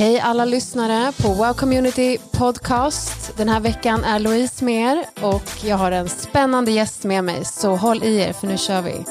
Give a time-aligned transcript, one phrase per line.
[0.00, 3.36] Hej alla lyssnare på Wow Community Podcast.
[3.36, 7.44] Den här veckan är Louise med er och jag har en spännande gäst med mig
[7.44, 9.04] så håll i er för nu kör vi.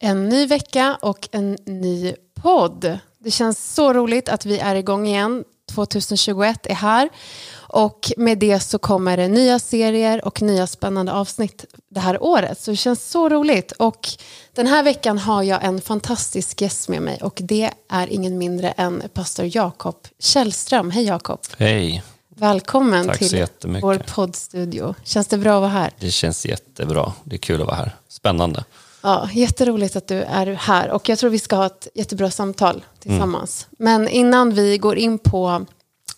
[0.00, 2.98] En ny vecka och en ny podd.
[3.24, 5.44] Det känns så roligt att vi är igång igen.
[5.74, 7.08] 2021 är här
[7.54, 12.60] och med det så kommer det nya serier och nya spännande avsnitt det här året.
[12.60, 13.72] Så det känns så roligt.
[13.72, 14.08] Och
[14.52, 18.70] den här veckan har jag en fantastisk gäst med mig och det är ingen mindre
[18.70, 20.90] än pastor Jakob Källström.
[20.90, 21.40] Hej Jakob.
[21.58, 22.02] Hej.
[22.28, 23.46] Välkommen Tack till
[23.82, 24.94] vår poddstudio.
[25.04, 25.92] Känns det bra att vara här?
[25.98, 27.12] Det känns jättebra.
[27.24, 27.96] Det är kul att vara här.
[28.08, 28.64] Spännande.
[29.02, 32.84] Ja, jätteroligt att du är här och jag tror vi ska ha ett jättebra samtal
[32.98, 33.66] tillsammans.
[33.78, 35.66] Men innan vi går in på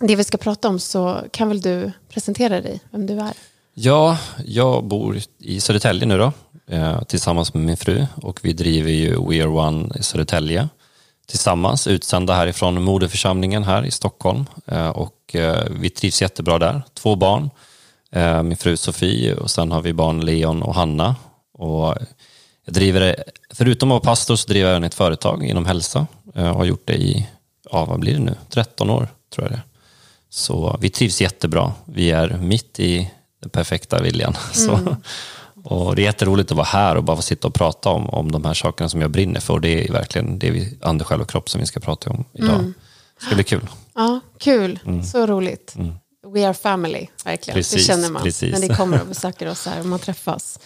[0.00, 3.33] det vi ska prata om så kan väl du presentera dig, vem du är?
[3.75, 6.33] Ja, jag bor i Södertälje nu då,
[6.67, 10.69] eh, tillsammans med min fru och vi driver ju We Are One i Södertälje
[11.27, 16.83] tillsammans, utsända härifrån moderförsamlingen här i Stockholm eh, och eh, vi trivs jättebra där.
[16.94, 17.50] Två barn,
[18.44, 21.16] min fru Sofie och sen har vi barn Leon och Hanna.
[21.53, 21.94] Och
[22.65, 26.48] jag driver, förutom att vara pastor så driver jag även ett företag inom hälsa eh,
[26.48, 27.29] och har gjort det i,
[27.71, 29.62] ja vad blir det nu, 13 år tror jag det.
[30.31, 31.73] Så vi trivs jättebra.
[31.84, 34.37] Vi är mitt i den perfekta viljan.
[34.53, 34.97] Så,
[35.65, 38.33] och det är jätteroligt att vara här och bara få sitta och prata om, om
[38.33, 39.55] de här sakerna som jag brinner för.
[39.55, 42.25] Och det är verkligen det vi, ande, själ och kropp som vi ska prata om
[42.33, 42.73] idag.
[43.21, 43.69] Det ska bli kul.
[43.95, 44.78] Ja, kul.
[45.12, 45.77] Så roligt.
[46.27, 47.56] We are family, verkligen.
[47.56, 48.53] det Precis, känner man precis.
[48.53, 50.59] när ni kommer och besöker oss här och man träffas.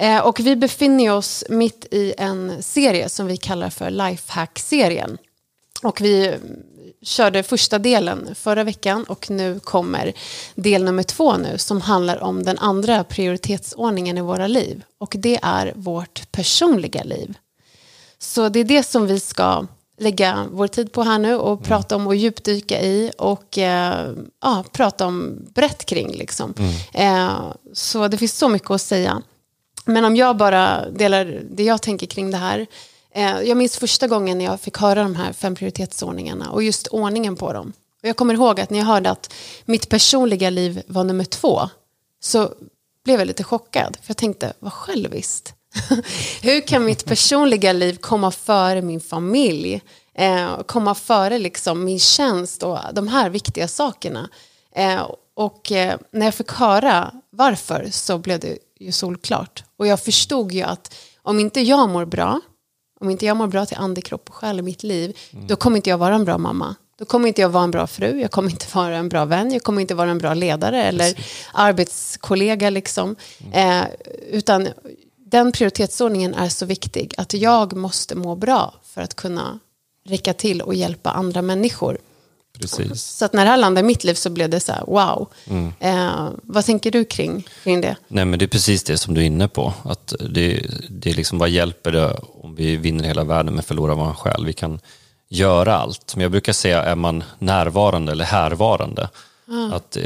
[0.00, 5.18] Eh, och vi befinner oss mitt i en serie som vi kallar för Lifehack-serien.
[5.82, 6.40] Och vi mm,
[7.02, 10.12] körde första delen förra veckan och nu kommer
[10.54, 14.82] del nummer två nu som handlar om den andra prioritetsordningen i våra liv.
[14.98, 17.38] Och det är vårt personliga liv.
[18.18, 19.66] Så det är det som vi ska
[19.98, 24.64] lägga vår tid på här nu och prata om och djupdyka i och eh, ja,
[24.72, 26.12] prata om brett kring.
[26.12, 26.54] Liksom.
[26.92, 29.22] Eh, så det finns så mycket att säga.
[29.90, 32.66] Men om jag bara delar det jag tänker kring det här.
[33.14, 36.86] Eh, jag minns första gången när jag fick höra de här fem prioritetsordningarna och just
[36.86, 37.72] ordningen på dem.
[38.02, 39.32] Och jag kommer ihåg att när jag hörde att
[39.64, 41.60] mitt personliga liv var nummer två
[42.20, 42.52] så
[43.04, 43.96] blev jag lite chockad.
[44.02, 45.54] För jag tänkte, vad själviskt.
[46.42, 49.82] Hur kan mitt personliga liv komma före min familj?
[50.14, 54.28] Eh, komma före liksom min tjänst och de här viktiga sakerna.
[54.74, 59.64] Eh, och eh, när jag fick höra varför så blev det ju solklart.
[59.76, 62.40] Och jag förstod ju att om inte jag mår bra,
[63.00, 65.76] om inte jag mår bra till ande, kropp och själ i mitt liv, då kommer
[65.76, 66.74] inte jag vara en bra mamma.
[66.98, 69.52] Då kommer inte jag vara en bra fru, jag kommer inte vara en bra vän,
[69.52, 72.70] jag kommer inte vara en bra ledare eller arbetskollega.
[72.70, 73.16] Liksom.
[73.52, 73.82] Eh,
[74.30, 74.68] utan
[75.16, 79.58] den prioritetsordningen är så viktig att jag måste må bra för att kunna
[80.06, 81.98] räcka till och hjälpa andra människor.
[82.60, 83.02] Precis.
[83.02, 85.28] Så att när det här landade i mitt liv så blev det så här, wow.
[85.80, 87.96] Eh, vad tänker du kring, kring det?
[88.08, 89.72] Nej, men det är precis det som du är inne på.
[89.82, 93.94] Att det, det är liksom, vad hjälper det om vi vinner hela världen men förlorar
[93.94, 94.46] vår själ?
[94.46, 94.80] Vi kan
[95.28, 96.16] göra allt.
[96.16, 99.08] Men jag brukar säga, är man närvarande eller härvarande?
[99.72, 100.02] Att eh,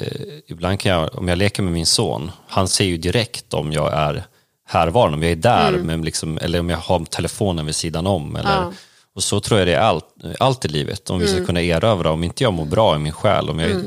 [0.46, 3.92] ibland kan jag, om jag leker med min son, han ser ju direkt om jag
[3.92, 4.24] är
[4.66, 8.36] härvarande, om jag är där, men liksom, eller om jag har telefonen vid sidan om.
[8.36, 8.72] Eller, Ja.
[9.14, 10.04] Och så tror jag det är allt,
[10.38, 12.12] allt i livet, om vi ska kunna erövra.
[12.12, 13.82] Om inte jag mår bra i min själ, om jag,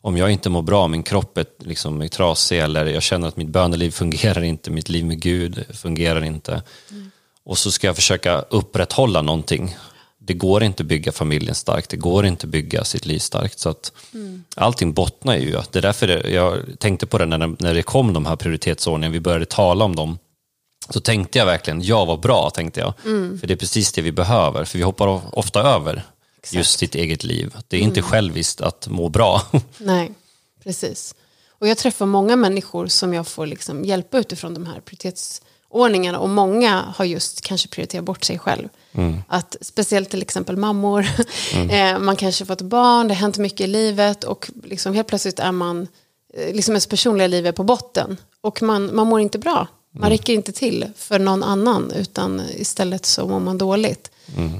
[0.00, 3.36] om jag inte mår bra, min kropp är, liksom, är trasig eller jag känner att
[3.36, 6.62] mitt böneliv fungerar inte, mitt liv med Gud fungerar inte.
[7.44, 9.76] Och så ska jag försöka upprätthålla någonting.
[10.18, 13.58] Det går inte att bygga familjen starkt, det går inte att bygga sitt liv starkt.
[13.58, 13.92] Så att
[14.56, 18.26] Allting bottnar ju det är därför jag tänkte på det när, när det kom de
[18.26, 20.18] här prioritetsordningarna, vi började tala om dem.
[20.90, 22.92] Så tänkte jag verkligen, ja vad bra, tänkte jag.
[23.40, 26.02] För det är precis det vi behöver, för vi hoppar ofta över
[26.50, 27.56] just sitt eget liv.
[27.68, 29.42] Det är inte själviskt att må bra.
[29.78, 30.12] Nej,
[30.64, 31.14] precis.
[31.48, 36.18] Och jag träffar många människor som jag får liksom hjälpa utifrån de här prioritetsordningarna.
[36.18, 38.68] Och många har just kanske prioriterat bort sig själv.
[39.28, 41.06] Att speciellt till exempel mammor,
[41.70, 45.38] eh, man kanske fått barn, det har hänt mycket i livet och liksom helt plötsligt
[45.38, 45.88] är man,
[46.34, 48.16] eh, liksom ens personliga liv är på botten.
[48.40, 53.06] Och man, man mår inte bra, man räcker inte till för någon annan utan istället
[53.06, 54.10] så mår man dåligt.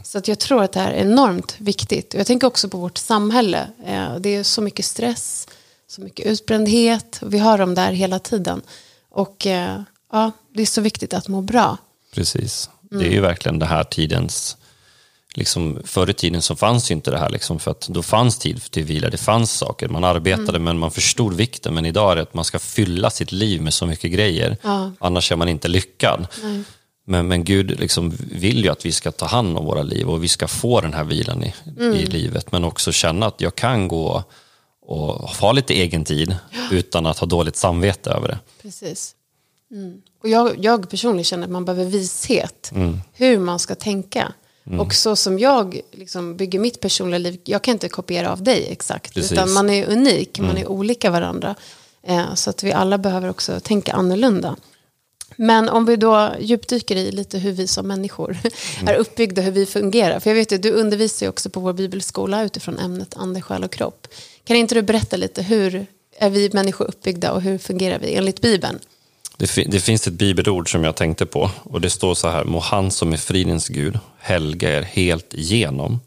[0.05, 2.15] Så att jag tror att det här är enormt viktigt.
[2.15, 3.69] Och jag tänker också på vårt samhälle.
[3.87, 5.49] Eh, Det är så mycket stress,
[5.89, 7.21] så mycket utbrändhet.
[7.23, 8.63] Vi har dem där hela tiden.
[9.11, 9.83] Och eh,
[10.13, 11.77] ja, det är så viktigt att må bra.
[12.15, 12.71] Precis.
[12.81, 14.57] Det är ju verkligen det här tidens
[15.35, 18.39] liksom, förr i tiden så fanns ju inte det här, liksom, för att då fanns
[18.39, 21.75] tid till vila, det fanns saker, man arbetade men man förstod vikten.
[21.75, 24.93] Men idag är det att man ska fylla sitt liv med så mycket grejer, Ja.
[25.01, 26.27] annars är man inte lyckad.
[26.43, 26.63] Nej.
[27.07, 30.25] Men, men Gud liksom vill ju att vi ska ta hand om våra liv och
[30.25, 32.53] vi ska få den här vilan i, i livet.
[32.53, 34.25] Men också känna att jag kan gå
[34.83, 36.37] och ha lite egen tid
[36.71, 38.39] utan att ha dåligt samvete över det.
[38.63, 39.15] Precis.
[39.71, 40.03] Mm.
[40.23, 42.71] Och jag, jag personligen känner att man behöver vishet.
[42.75, 43.01] Mm.
[43.13, 44.33] Hur man ska tänka.
[44.79, 47.41] Och så som jag liksom bygger mitt personliga liv.
[47.45, 49.15] Jag kan inte kopiera av dig exakt.
[49.15, 49.33] Precis.
[49.33, 49.43] Mm.
[49.45, 50.39] Utan man är unik.
[50.39, 51.55] Man är olika varandra.
[52.03, 54.57] Eh, så att vi alla behöver också tänka annorlunda.
[55.37, 58.39] Men om vi då djupdyker i lite hur vi som människor
[58.87, 60.21] är uppbyggda, hur vi fungerar.
[60.21, 63.65] För jag vet ju, du undervisar ju också på vår bibelskola utifrån ämnet ande, själ
[63.65, 64.07] och kropp.
[64.45, 65.87] Kan inte du berätta lite, hur
[66.19, 68.79] är vi människor uppbyggda och hur fungerar vi enligt Bibeln?
[69.41, 72.45] Det, fi- det finns ett bibelord som jag tänkte på och det står så här,
[72.45, 76.01] må han som är fridens Gud helga er helt igenom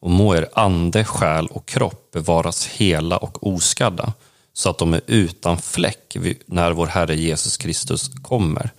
[0.00, 4.12] och må er ande, själ och kropp bevaras hela och oskadda
[4.52, 6.16] så att de är utan fläck
[6.46, 8.70] när vår Herre Jesus Kristus kommer.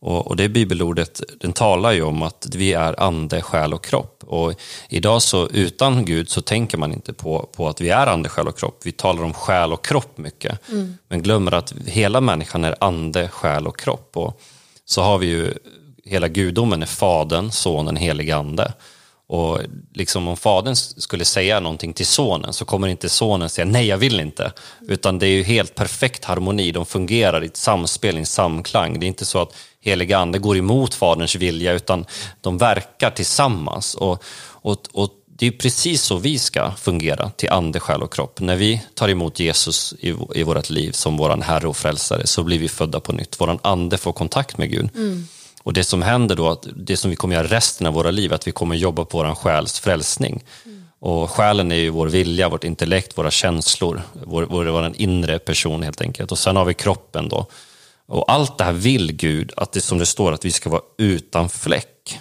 [0.00, 4.24] Och, och det bibelordet den talar ju om att vi är ande, själ och kropp.
[4.26, 4.54] Och
[4.88, 8.48] idag så utan Gud så tänker man inte på, på att vi är ande, själ
[8.48, 8.80] och kropp.
[8.84, 10.58] Vi talar om själ och kropp mycket.
[11.08, 14.16] Men glömmer att hela människan är ande, själ och kropp.
[14.16, 14.40] Och
[14.84, 15.54] så har vi ju
[16.04, 18.72] hela gudomen är Fadern, Sonen, helig ande.
[19.28, 19.60] Och
[19.94, 23.98] liksom om fadern skulle säga någonting till sonen så kommer inte sonen säga nej, jag
[23.98, 24.52] vill inte.
[24.88, 29.00] Utan det är ju helt perfekt harmoni, de fungerar i ett samspel, i en samklang.
[29.00, 29.54] Det är inte så att
[29.86, 32.06] heliga ande går emot faderns vilja utan
[32.40, 33.94] de verkar tillsammans.
[33.94, 38.40] Och, och, och det är precis så vi ska fungera till ande, själ och kropp.
[38.40, 42.42] När vi tar emot Jesus i, i vårt liv som vår Herre och Frälsare så
[42.42, 43.40] blir vi födda på nytt.
[43.40, 44.88] Vår ande får kontakt med Gud.
[45.62, 48.46] Och det som händer då, det som vi kommer göra resten av våra liv, att
[48.46, 50.44] vi kommer jobba på vår själs frälsning.
[50.98, 55.82] Och själen är ju vår vilja, vårt intellekt, våra känslor, vår, vår, vår inre person
[55.82, 56.32] helt enkelt.
[56.32, 57.46] Och sen har vi kroppen då.
[58.06, 60.82] Och allt det här vill Gud, att det som det står, att vi ska vara
[60.98, 62.18] utan fläck.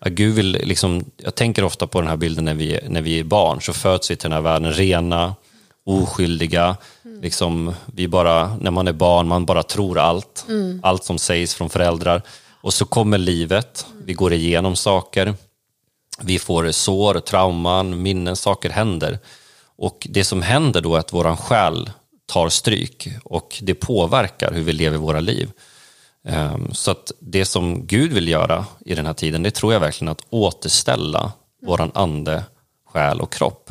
[0.00, 3.20] Att Gud vill, liksom, jag tänker ofta på den här bilden när vi, när vi
[3.20, 5.34] är barn, så föds vi till den här världen rena,
[5.84, 6.76] oskyldiga.
[7.22, 10.46] Liksom, vi bara, när man är barn, man bara tror allt.
[10.82, 12.22] Allt som sägs från föräldrar.
[12.60, 15.34] Och så kommer livet, vi går igenom saker.
[16.20, 19.18] Vi får sår, trauman, minnen, saker händer.
[19.76, 21.90] Och det som händer då är att våran själ
[22.26, 25.50] tar stryk och det påverkar hur vi lever våra liv.
[26.24, 29.80] Ehm, Så att det som Gud vill göra i den här tiden, det tror jag
[29.80, 31.32] verkligen att återställa
[31.62, 32.44] våran ande,
[32.92, 33.70] själ och kropp.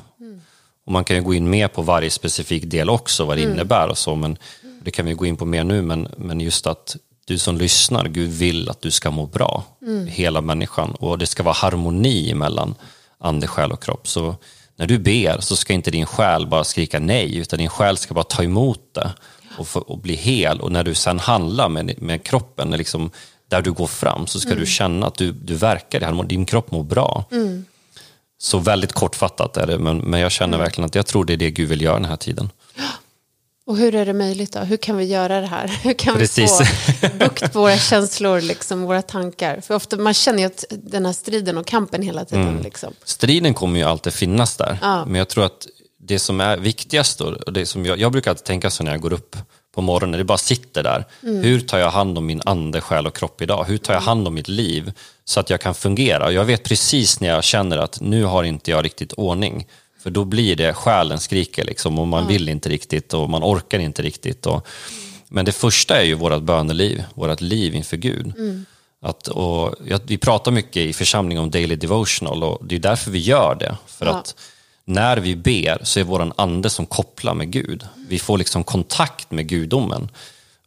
[0.86, 3.88] Och man kan ju gå in mer på varje specifik del också, vad det innebär
[3.88, 4.38] och så, men
[4.82, 8.06] det kan vi gå in på mer nu, men, men just att du som lyssnar,
[8.08, 9.64] Gud vill att du ska må bra,
[10.08, 12.76] hela människan, och det ska vara harmoni mellan
[13.18, 14.08] ande, själ och kropp.
[14.08, 14.36] Så
[14.78, 18.14] när du ber så ska inte din själ bara skrika nej, utan din själ ska
[18.14, 19.12] bara ta emot det
[19.58, 20.62] och, få, och bli hel.
[20.62, 23.12] Och när du sen handlar med, med kroppen, liksom,
[23.50, 26.84] där du går fram, så ska du känna att du, du verkar din kropp mår
[26.84, 27.26] bra.
[28.38, 31.38] Så väldigt kortfattat är det, men, men jag känner verkligen att jag tror det är
[31.38, 32.50] det Gud vill göra den här tiden.
[33.68, 34.60] Och hur är det möjligt då?
[34.60, 35.68] Hur kan vi göra det här?
[35.84, 36.62] Hur kan Precis.
[36.62, 39.62] vi få bukt på våra känslor, liksom, våra tankar?
[39.62, 42.60] För ofta man känner ju att den här striden och kampen hela tiden.
[42.64, 42.94] Liksom.
[43.04, 45.06] Striden kommer ju alltid finnas där, Ja.
[45.06, 45.68] men jag tror att
[46.00, 48.92] det som är viktigast, då, och det som jag, jag brukar alltid tänka så när
[48.92, 49.36] jag går upp
[49.76, 51.06] på morgonen, det bara sitter där.
[51.22, 53.64] Hur tar jag hand om min ande, själ och kropp idag?
[53.64, 54.92] Hur tar jag hand om mitt liv
[55.26, 56.32] så att jag kan fungera?
[56.32, 59.68] Jag vet precis när jag känner att nu har inte jag riktigt ordning.
[60.06, 63.80] För då blir det, själen skriker liksom och man vill inte riktigt och man orkar
[63.80, 64.46] inte riktigt.
[64.46, 64.68] Och,
[65.28, 68.34] men det första är ju vårt böneliv, vårt liv inför Gud.
[69.02, 73.12] Att, och, ja, vi pratar mycket i församlingen om daily devotional och det är därför
[73.12, 73.78] vi gör det.
[73.88, 74.12] För Ja.
[74.12, 74.36] att
[74.86, 77.84] när vi ber så är våran ande som kopplar med Gud.
[78.10, 80.10] Vi får liksom kontakt med gudomen.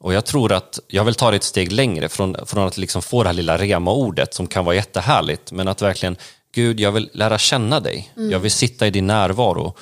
[0.00, 3.02] Och jag tror att, jag vill ta det ett steg längre från, från att liksom
[3.02, 6.16] få det här lilla rema-ordet som kan vara jättehärligt, men att verkligen,
[6.58, 8.12] Gud, jag vill lära känna dig.
[8.30, 9.74] Jag vill sitta i din närvaro.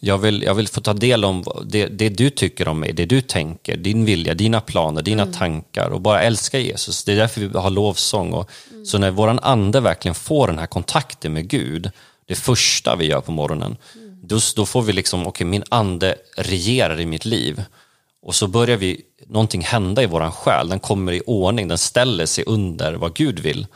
[0.00, 3.06] Jag, vill, jag vill få ta del om det, det du tycker om mig, det
[3.06, 7.04] du tänker, din vilja, dina planer, dina tankar och bara älska Jesus.
[7.04, 8.32] Det är därför vi har lovsång.
[8.32, 8.50] Och,
[8.84, 11.90] Så när våran ande verkligen får den här kontakten med Gud,
[12.26, 13.76] det första vi gör på morgonen,
[14.22, 17.62] då, då får vi liksom, okej min ande regerar i mitt liv.
[18.22, 22.26] Och så börjar vi, någonting hända i våran själ, den kommer i ordning, den ställer
[22.26, 23.66] sig under vad Gud vill.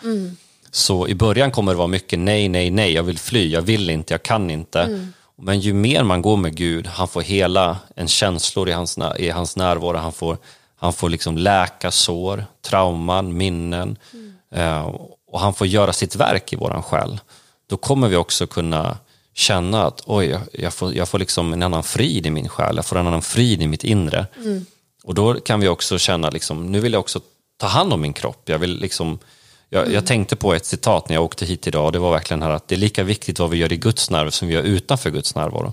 [0.72, 3.90] Så i början kommer det vara mycket nej, nej, nej, jag vill fly, jag vill
[3.90, 5.10] inte, jag kan inte.
[5.42, 9.30] Men ju mer man går med Gud, han får hela en känslor i hans, i
[9.30, 10.38] hans närvaro, han får,
[10.76, 13.96] han får liksom läka sår, trauman, minnen.
[14.54, 14.94] Eh,
[15.32, 17.20] och han får göra sitt verk i våran själ.
[17.70, 18.98] då kommer vi också kunna
[19.34, 22.86] känna att oj, jag- får, jag får liksom en annan frid i min själ, jag
[22.86, 24.26] får en annan frid i mitt inre.
[25.04, 27.20] Och då kan vi också känna, liksom, nu vill jag också
[27.60, 28.42] ta hand om min kropp.
[28.48, 29.18] Jag, vill liksom,
[29.70, 32.42] jag, jag tänkte på ett citat när jag åkte hit idag, och det var verkligen
[32.42, 34.62] här att det är lika viktigt vad vi gör i Guds närvaro som vi gör
[34.62, 35.72] utanför Guds närvaro.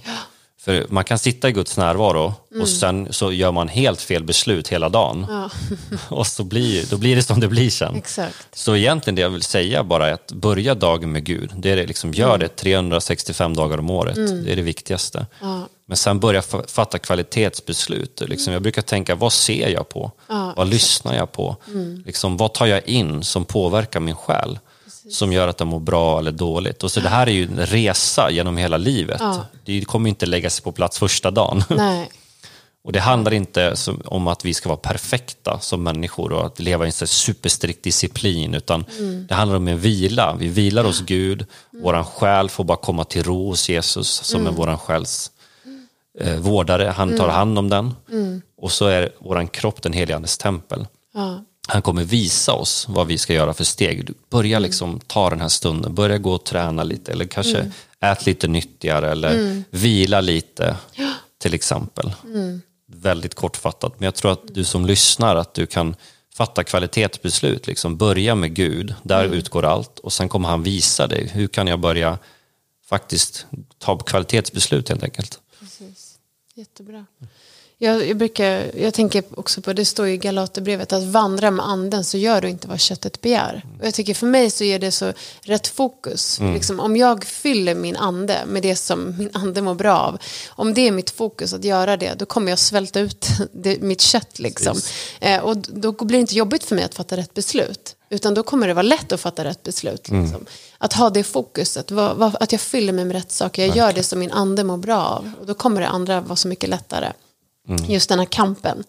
[0.68, 4.68] För man kan sitta i Guds närvaro och sen så gör man helt fel beslut
[4.68, 5.26] hela dagen.
[5.30, 5.50] Ja,
[6.10, 7.96] Och så blir, då blir det som det blir sen.
[7.96, 8.48] exakt.
[8.54, 11.52] Så egentligen det jag vill säga bara är att börja dagen med Gud.
[11.58, 14.16] Det är det liksom, gör det 365 dagar om året.
[14.16, 15.26] Det är det viktigaste.
[15.42, 15.68] Ja.
[15.86, 18.22] Men sen börja fa- fatta kvalitetsbeslut.
[18.28, 20.12] Liksom, jag brukar tänka, vad ser jag på?
[20.56, 21.56] Vad lyssnar jag på?
[22.06, 24.60] Liksom, vad tar jag in som påverkar min själ?
[25.12, 26.84] Som gör att jag mår bra eller dåligt.
[26.84, 29.18] Och så det här är ju en resa genom hela livet.
[29.20, 29.46] Ja.
[29.66, 31.64] Det kommer inte lägga sig på plats första dagen.
[31.70, 32.10] Nej,
[32.84, 36.86] Och det handlar inte om att vi ska vara perfekta som människor och att leva
[36.86, 38.86] i en superstrikt disciplin, utan
[39.28, 40.36] det handlar om en vila.
[40.40, 41.46] Vi vilar hos Gud,
[41.84, 45.32] våran själ får bara komma till ro hos Jesus som är våran själs
[46.20, 46.94] eh, vårdare.
[46.98, 47.94] Han tar hand om den.
[48.62, 50.88] Och så är våran kropp den helige Andes tempel.
[51.14, 54.10] ja, Han kommer visa oss vad vi ska göra för steg.
[54.30, 58.48] Börja liksom ta den här stunden, börja gå och träna lite eller kanske ät lite
[58.48, 60.78] nyttigare eller vila lite
[61.38, 62.14] till exempel.
[62.86, 65.96] Väldigt kortfattat, men jag tror att du som lyssnar att du kan
[66.34, 67.68] fatta kvalitetsbeslut.
[67.68, 71.68] Liksom börja med Gud, där utgår allt och sen kommer han visa dig hur kan
[71.68, 72.18] jag börja
[72.86, 73.46] faktiskt
[73.78, 75.40] ta kvalitetsbeslut helt enkelt.
[75.60, 76.14] precis.
[76.56, 77.06] Jättebra.
[77.80, 82.04] Jag, jag, brukar, jag tänker också på, det står i Galaterbrevet, att vandra med anden
[82.04, 83.66] så gör du inte vad köttet begär.
[83.80, 86.40] Och jag tycker för mig så är det så rätt fokus.
[86.42, 90.18] Liksom, om jag fyller min ande med det som min ande mår bra av,
[90.50, 94.02] om det är mitt fokus att göra det, då kommer jag svälta ut det, mitt
[94.02, 94.40] kött.
[94.40, 94.82] Liksom.
[95.20, 97.96] Eh, och då blir det inte jobbigt för mig att fatta rätt beslut.
[98.10, 100.10] Utan då kommer det vara lätt att fatta rätt beslut.
[100.10, 100.46] Liksom.
[100.78, 104.20] Att ha det fokuset, att jag fyller mig med rätt saker, jag gör det som
[104.20, 105.32] min ande mår bra av.
[105.40, 107.12] Och då kommer det andra vara så mycket lättare.
[107.88, 108.84] Just den här kampen.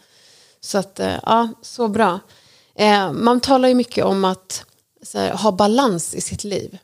[0.60, 2.20] Så att, eh, ja, så bra.
[2.78, 4.64] Eh, man talar ju mycket om att
[5.14, 6.78] här, ha balans i sitt liv.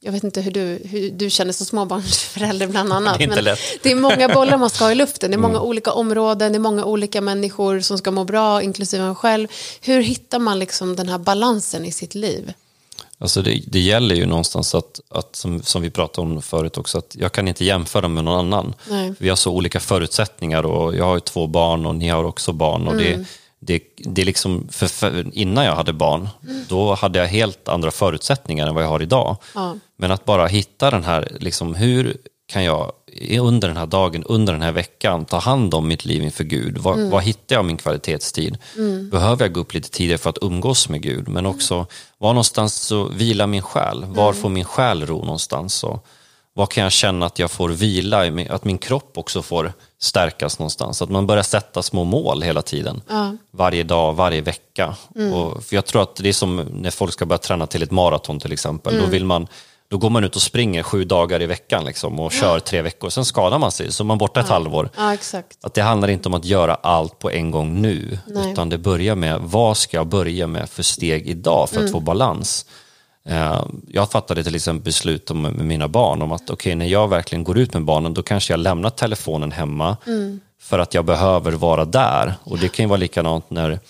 [0.00, 3.18] Jag vet inte hur du, hur du känner som småbarnsförälder bland annat.
[3.18, 3.58] Det är inte lätt.
[3.82, 5.30] det är många bollar man ska ha i luften.
[5.30, 9.04] Det är många olika områden, det är många olika människor som ska må bra, inklusive
[9.04, 9.48] en själv.
[9.80, 12.52] Hur hittar man liksom den här balansen i sitt liv?
[13.20, 16.98] Alltså det, det gäller ju någonstans att, att som, som vi pratade om förut också,
[16.98, 18.74] att jag kan inte jämföra med någon annan.
[18.90, 19.14] Nej.
[19.18, 22.52] Vi har så olika förutsättningar och jag har ju två barn och ni har också
[22.52, 22.88] barn.
[22.88, 23.26] Och det,
[23.60, 26.28] det, det är liksom, för, för, innan jag hade barn,
[26.68, 29.36] då hade jag helt andra förutsättningar än vad jag har idag.
[29.54, 29.76] Ja.
[29.96, 32.92] Men att bara hitta den här, liksom, hur kan jag
[33.40, 36.78] under den här dagen, under den här veckan ta hand om mitt liv inför Gud?
[36.78, 38.58] Var, var hittar jag min kvalitetstid?
[39.10, 41.28] Behöver jag gå upp lite tidigare för att umgås med Gud?
[41.28, 41.86] Men också,
[42.18, 44.04] var någonstans så vilar min själ?
[44.04, 45.84] Var får min själ ro någonstans?
[45.84, 46.06] Och
[46.54, 51.02] var kan jag känna att jag får vila, att min kropp också får stärkas någonstans?
[51.02, 53.00] Att man börjar sätta små mål hela tiden.
[53.50, 54.96] Varje dag, varje vecka.
[55.34, 57.90] Och, för jag tror att det är som när folk ska börja träna till ett
[57.90, 58.98] maraton till exempel.
[59.00, 59.46] Då vill man
[59.90, 63.10] då går man ut och springer sju dagar i veckan liksom, och kör tre veckor.
[63.10, 64.90] Sen skadar man sig, så är man borta ett halvår.
[64.96, 65.16] Ja.
[65.62, 68.52] Att det handlar inte om att göra allt på en gång nu, Nej.
[68.52, 72.00] utan det börjar med vad ska jag börja med för steg idag för att få
[72.00, 72.66] balans.
[73.28, 77.08] Eh, Jag fattade till exempel beslut om, med mina barn om att okej, när jag
[77.08, 79.96] verkligen går ut med barnen, då kanske jag lämnar telefonen hemma
[80.60, 82.34] för att jag behöver vara där.
[82.44, 83.80] Och det kan ju vara likadant när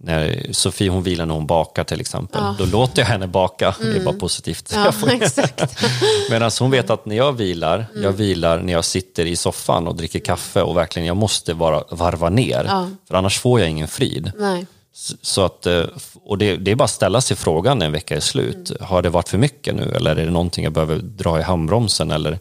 [0.00, 3.74] när Sofie hon vilar när hon bakar till exempel, då låter jag henne baka.
[3.80, 4.72] Det är bara positivt.
[4.74, 4.92] Ja.
[6.30, 9.96] Medan hon vet att när jag vilar, jag vilar när jag sitter i soffan och
[9.96, 12.64] dricker kaffe och verkligen jag måste bara varva ner.
[12.68, 12.88] Ja.
[13.08, 14.32] För annars får jag ingen frid.
[14.36, 14.66] Nej.
[15.22, 15.84] Så- att, eh,
[16.24, 18.72] och det, det är bara att ställa sig frågan när en vecka är slut.
[18.80, 22.10] Har det varit för mycket nu eller är det någonting jag behöver dra i handbromsen?
[22.10, 22.38] Eller?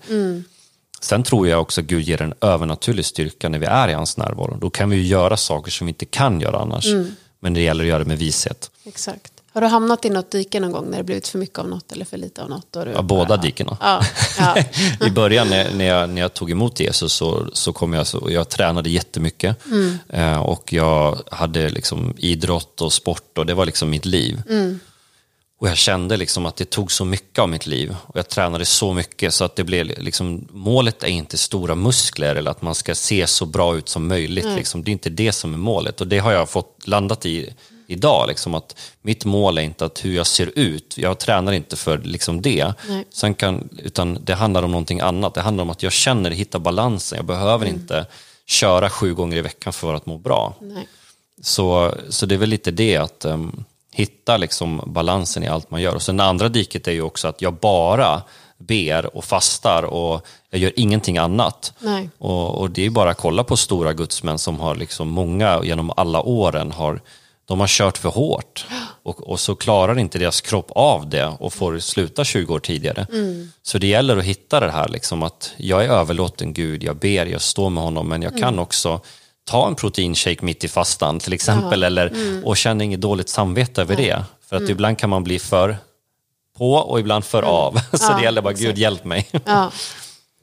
[1.01, 4.17] Sen tror jag också att Gud ger en övernaturlig styrka när vi är i hans
[4.17, 4.57] närvaro.
[4.61, 6.85] Då kan vi göra saker som vi inte kan göra annars.
[7.39, 8.72] Men det gäller att göra det med vishet.
[8.84, 9.34] Exakt.
[9.58, 11.91] Har du hamnat i något dike någon gång när det blivit för mycket av något
[11.91, 12.75] eller för lite av något?
[12.75, 13.77] Och du Ja, båda dikena.
[13.82, 14.01] Ja,
[14.39, 14.56] ja.
[15.08, 18.50] I början när, jag, när jag tog emot Jesus så, så kom jag, så, jag
[18.50, 19.58] tränade jättemycket.
[20.10, 24.41] Eh, och jag hade liksom idrott och sport och det var liksom mitt liv.
[25.59, 27.95] Och jag kände liksom att det tog så mycket av mitt liv.
[28.07, 32.35] Och jag tränade så mycket så att det blev liksom, målet är inte stora muskler
[32.35, 34.45] eller att man ska se så bra ut som möjligt.
[34.55, 34.83] Liksom.
[34.83, 36.01] Det är inte det som är målet.
[36.01, 37.53] Och det har jag fått landat i
[37.87, 38.27] idag.
[38.27, 40.97] Liksom, att mitt mål är inte att hur jag ser ut.
[40.97, 42.73] Jag tränar inte för liksom det.
[43.13, 45.33] Sen kan, utan det handlar om någonting annat.
[45.33, 47.15] Det handlar om att jag känner, hitta balansen.
[47.15, 48.05] Jag behöver inte
[48.45, 50.55] köra sju gånger i veckan för att må bra.
[50.61, 50.87] Nej.
[51.41, 53.65] Så, så det är väl lite det att um,
[53.98, 55.96] hitta liksom balansen i allt man gör.
[55.96, 58.22] Och sen det andra diket är ju också att jag bara
[58.58, 61.74] ber och fastar och jag gör ingenting annat.
[62.18, 65.92] Och, och det är bara att kolla på stora gudsmän som har liksom många genom
[65.98, 67.01] alla åren har
[67.46, 68.66] de har kört för hårt
[69.04, 73.08] och, och så klarar inte deras kropp av det och får sluta 20 år tidigare.
[73.12, 73.51] Mm.
[73.63, 77.25] Så det gäller att hitta det här liksom att jag är överlåten Gud, jag ber,
[77.25, 78.42] jag står med honom men jag Mm.
[78.42, 79.00] kan också
[79.48, 82.46] ta en proteinshake mitt i fastan till exempel eller, Mm.
[82.46, 84.24] och känna inget dåligt samvete över det.
[84.50, 85.77] För att ibland kan man bli för
[86.58, 87.74] på och ibland för av.
[87.94, 88.12] Så Mm.
[88.12, 88.68] Ja, det gäller bara, exakt.
[88.68, 89.27] Gud hjälp mig.
[89.46, 89.72] Ja,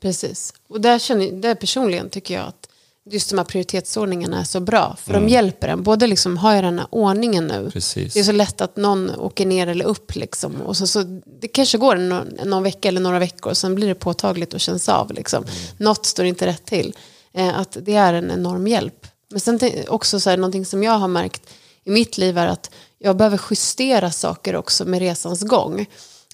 [0.02, 0.54] precis.
[0.68, 2.68] Och där, känner, där personligen tycker jag att
[3.10, 4.96] just de här prioritetsordningarna är så bra.
[5.02, 5.82] För de hjälper en.
[5.82, 7.70] Både liksom, har jag den här ordningen nu?
[7.72, 8.14] Precis.
[8.14, 10.14] Det är så lätt att någon åker ner eller upp.
[10.14, 10.60] Liksom.
[10.62, 11.02] Och så, så,
[11.40, 13.50] det kanske går någon, någon vecka eller några veckor.
[13.50, 15.12] Och sen blir det påtagligt och känns av.
[15.12, 15.44] Liksom.
[15.78, 16.94] Något står inte rätt till.
[17.36, 19.06] Eh, att det är en enorm hjälp.
[19.30, 21.42] Men sen också så här, någonting som jag har märkt
[21.84, 25.86] i mitt liv är att jag behöver justera saker också med resans gång.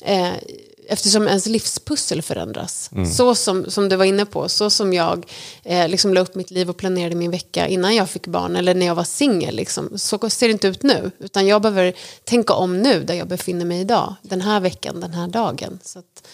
[0.03, 0.33] Eh,
[0.89, 2.91] eftersom ens livspussel förändras.
[3.17, 5.27] Så som, som du var inne på, så som jag
[5.65, 8.75] eh, liksom la upp mitt liv och planerade min vecka innan jag fick barn eller
[8.75, 9.57] när jag var singel.
[9.57, 9.99] Liksom.
[9.99, 13.65] Så ser det inte ut nu, utan jag behöver tänka om nu där jag befinner
[13.65, 14.15] mig idag.
[14.23, 15.79] Den här veckan, den här dagen.
[15.83, 16.27] Så att,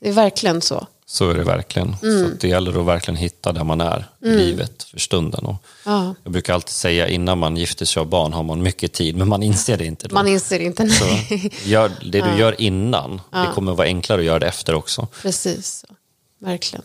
[0.00, 0.86] det är verkligen så.
[1.10, 1.96] Så är det verkligen.
[2.00, 5.44] Så att det gäller att verkligen hitta där man är i livet för stunden.
[5.46, 6.14] Och Ja.
[6.22, 9.28] Jag brukar alltid säga innan man gifter sig och barn har man mycket tid, men
[9.28, 10.14] man inser det inte då.
[10.14, 10.88] Man inser inte.
[10.88, 11.52] Så Nej.
[11.64, 15.06] gör, det du gör innan, det kommer vara enklare att göra det efter också.
[15.22, 15.94] Precis, så.
[16.38, 16.84] verkligen.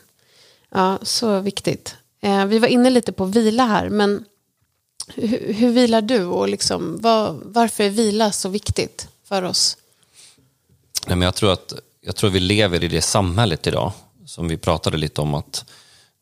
[0.71, 1.95] Ja, så viktigt.
[2.21, 4.25] Eh, vi var inne lite på vila här, men
[5.15, 9.77] hur, hur vilar du och liksom, vad, varför är vila så viktigt för oss?
[11.07, 13.91] Nej, men jag, tror att, jag tror vi lever i det samhället idag,
[14.25, 15.65] som vi pratade lite om, att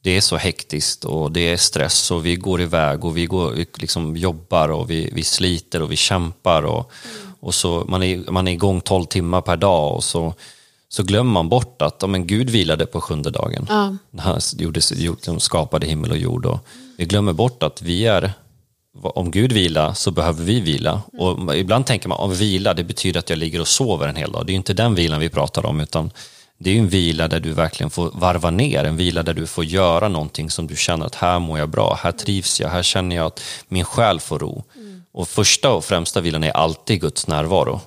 [0.04, 3.52] det är så hektiskt och det är stress och vi går iväg och vi, går,
[3.52, 6.92] vi liksom jobbar och vi, vi sliter och vi kämpar och,
[7.40, 10.34] och så man är, man är igång 12 timmar per dag och så,
[10.90, 13.66] så glömmer man bort att ja, men Gud vilade på sjunde dagen.
[13.70, 13.96] Ja.
[14.18, 16.46] Han gjorde, gjorde, skapade himmel och jord.
[16.46, 16.60] Och
[16.98, 18.34] vi glömmer bort att vi är
[18.94, 21.02] om Gud vilar så behöver vi vila.
[21.18, 24.32] Och ibland tänker man om vila, det betyder att jag ligger och sover en hel
[24.32, 24.46] dag.
[24.46, 26.12] Det är inte den vilan vi pratar om, utan
[26.64, 29.48] det är ju en vila där du verkligen får varva ner, en vila där du
[29.48, 32.84] får göra någonting som du känner att här mår jag bra, här trivs jag, här
[32.84, 34.64] känner jag att min själ får ro.
[35.12, 37.82] Och första och främsta vilan är alltid Guds närvaro.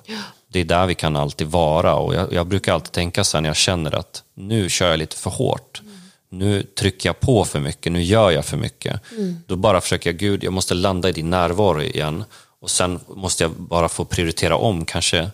[0.47, 3.41] Det är där vi kan alltid vara och jag, jag brukar alltid tänka så här
[3.41, 5.81] när jag känner att nu kör jag lite för hårt.
[6.29, 9.01] Nu trycker jag på för mycket, nu gör jag för mycket.
[9.47, 12.23] Då bara försöker jag, Gud, jag måste landa i din närvaro igen.
[12.61, 15.29] Och sen måste jag bara få prioritera om kanske.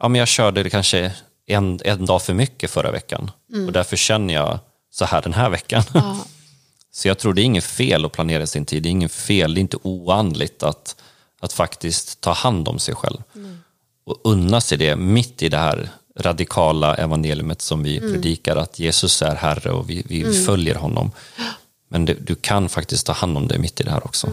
[0.00, 1.12] Ja, men jag körde kanske
[1.48, 3.30] en, en dag för mycket förra veckan.
[3.66, 4.58] Och därför känner jag
[4.90, 5.82] så här den här veckan.
[6.90, 9.54] Så jag tror det är inget fel att planera sin tid, det är inget fel,
[9.54, 10.96] det är inte oandligt att,
[11.40, 13.22] att faktiskt ta hand om sig själv.
[14.04, 19.22] Och unna sig det mitt i det här radikala evangeliet som vi predikar, att Jesus
[19.22, 21.10] är Herre och vi, vi följer honom.
[21.88, 24.30] Men det, du kan faktiskt ta hand om det mitt i det här också.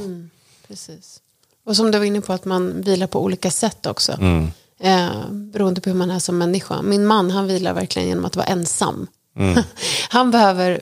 [0.68, 1.22] Precis.
[1.66, 4.18] Och som du var inne på att man vilar på olika sätt också.
[4.86, 6.82] Eh, beroende på hur man är som människa.
[6.82, 9.08] Min man han vilar verkligen genom att vara ensam.
[9.38, 9.64] Mm.
[10.10, 10.82] han behöver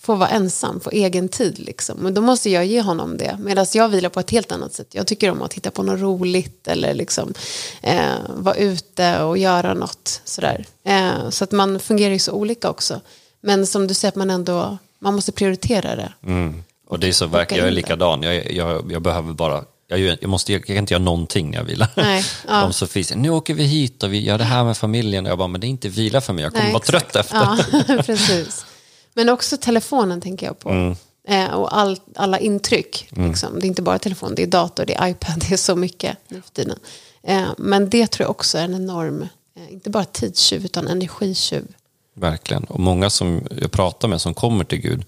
[0.00, 1.58] få vara ensam, få egen tid.
[1.58, 1.98] Liksom.
[1.98, 3.38] Men då måste jag ge honom det.
[3.40, 4.88] Medan jag vilar på ett helt annat sätt.
[4.90, 7.34] Jag tycker om att titta på något roligt eller liksom,
[7.82, 10.20] eh, vara ute och göra något.
[10.24, 10.64] Sådär.
[10.84, 13.00] Eh, så att man fungerar ju så olika också.
[13.40, 16.12] Men som du säger, att man ändå man måste prioritera det.
[16.26, 16.62] Mm.
[16.86, 18.22] Och det är så verkligen, jag är likadan.
[18.22, 19.64] Jag, jag, jag behöver bara,
[19.96, 21.88] jag, jag, måste, jag kan inte göra någonting när jag vilar.
[21.96, 22.64] Nej, ja.
[22.64, 25.26] Om Sofie säger, nu åker vi hit och vi gör det här med familjen.
[25.26, 27.12] Och jag bara, men det är inte vila för mig, jag kommer Nej, vara exakt.
[27.12, 27.36] trött efter.
[27.88, 28.64] Ja, precis.
[29.14, 30.70] Men också telefonen tänker jag på.
[30.70, 30.96] Mm.
[31.28, 33.08] Eh, och all, alla intryck.
[33.10, 33.60] Liksom.
[33.60, 36.16] Det är inte bara telefon, det är dator, det är iPad, det är så mycket
[36.28, 36.78] nu för tiden.
[37.22, 41.64] Eh, men det tror jag också är en enorm, eh, inte bara tidstjuv utan energitjuv.
[42.14, 42.64] Verkligen.
[42.64, 45.04] Och många som jag pratar med som kommer till Gud,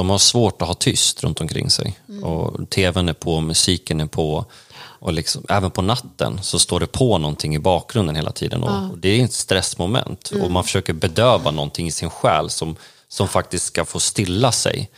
[0.00, 1.98] de har svårt att ha tyst runt omkring sig.
[2.22, 4.44] Och tvn är på, musiken är på.
[4.78, 8.62] Och liksom, även på natten så står det på någonting i bakgrunden hela tiden.
[8.62, 10.32] Och, och det är ett stressmoment.
[10.42, 12.76] Och man försöker bedöva någonting i sin själ som,
[13.08, 14.90] som faktiskt ska få stilla sig.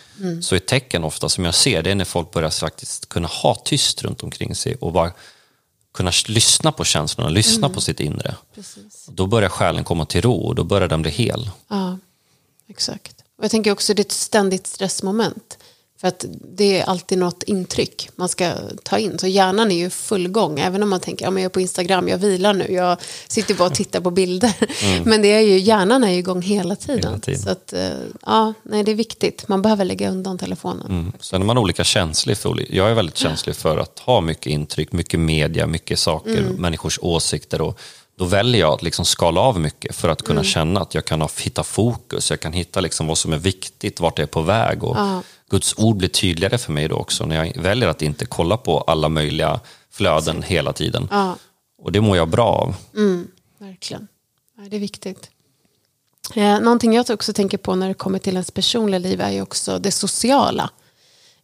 [0.42, 3.54] Så ett tecken ofta som jag ser det är när folk börjar faktiskt kunna ha
[3.54, 5.12] tyst runt omkring sig och bara
[5.94, 8.34] kunna lyssna på känslorna, lyssna på sitt inre.
[8.54, 9.06] Precis.
[9.06, 11.50] Då börjar själen komma till ro och då börjar den bli hel.
[11.68, 11.98] Ja,
[12.68, 13.21] exakt.
[13.42, 15.58] Och jag tänker också det är ett ständigt stressmoment.
[16.00, 16.24] För att
[16.56, 18.52] det är alltid något intryck man ska
[18.82, 19.18] ta in.
[19.18, 20.60] Så hjärnan är ju fullgång.
[20.60, 22.72] Även om man tänker, ja, men jag är på Instagram, jag vilar nu.
[22.72, 22.96] Jag
[23.28, 24.54] sitter bara och tittar på bilder.
[25.04, 27.04] Men det är ju, hjärnan är ju igång hela tiden.
[27.04, 27.40] Hela tiden.
[27.42, 27.88] Så att, eh,
[28.26, 29.48] ja, nej, det är viktigt.
[29.48, 30.86] Man behöver lägga undan telefonen.
[30.86, 31.12] Mm.
[31.20, 34.92] Sen är man olika känslig för Jag är väldigt känslig för att ha mycket intryck,
[34.92, 36.52] mycket media, mycket saker, Mm.
[36.54, 37.60] människors åsikter.
[37.60, 37.78] Och
[38.16, 41.28] då väljer jag att liksom skala av mycket för att kunna känna att jag kan
[41.38, 44.84] hitta fokus, jag kan hitta liksom vad som är viktigt, vart det är på väg.
[44.84, 45.22] Och Ja.
[45.50, 48.80] Guds ord blir tydligare för mig då också när jag väljer att inte kolla på
[48.80, 51.08] alla möjliga flöden hela tiden.
[51.10, 51.36] Ja.
[51.82, 52.74] Och det mår jag bra av.
[53.58, 54.08] Verkligen.
[54.58, 55.30] Ja, det är viktigt.
[56.34, 59.42] Eh, någonting jag också tänker på när det kommer till ens personliga liv är ju
[59.42, 60.70] också det sociala.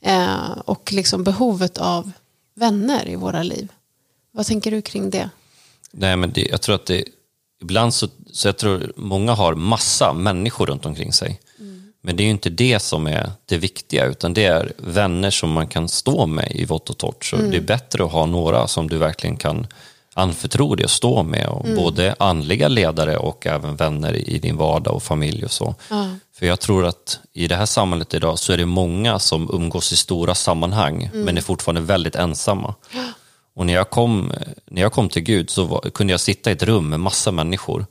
[0.01, 2.11] Eh, och liksom behovet av
[2.55, 3.73] vänner i våra liv.
[4.33, 5.31] Vad tänker du kring det?
[5.99, 7.05] Nej, men det, jag tror att det,
[7.63, 11.41] ibland så, så jag tror många har massa människor runt omkring sig.
[12.03, 15.51] Men det är ju inte det som är det viktiga, utan det är vänner som
[15.53, 17.25] man kan stå med i vått och torrt.
[17.25, 19.67] Så det är bättre att ha några som du verkligen kan
[20.15, 21.49] anförtro dig och stå med.
[21.49, 25.75] Och Både andliga ledare och även vänner i din vardag och familj och så.
[26.39, 29.93] För jag tror att i det här samhället idag så är det många som umgås
[29.93, 32.75] i stora sammanhang, men är fortfarande väldigt ensamma.
[33.59, 34.33] Och när jag kom,
[34.71, 37.31] när jag kom till Gud så var, kunde jag sitta i ett rum med massa
[37.33, 37.87] människor.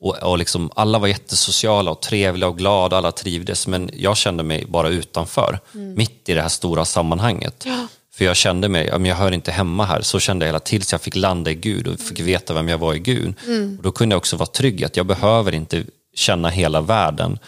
[0.00, 3.66] Och, och liksom, alla var jättesociala och trevliga och glada, alla trivdes.
[3.66, 7.66] Men jag kände mig bara utanför, mitt i det här stora sammanhanget.
[8.14, 10.02] För jag kände mig, ja, jag hör inte hemma här.
[10.02, 12.78] Så kände jag hela tills jag fick landa i Gud och fick veta vem jag
[12.78, 13.34] var i Gud.
[13.78, 17.38] Och då kunde jag också vara trygg att jag behöver inte känna hela världen.